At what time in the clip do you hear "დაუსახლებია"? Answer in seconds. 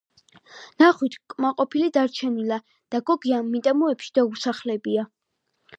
4.19-5.11